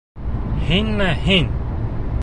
Һинме, 0.69 1.11
һин! 1.27 1.55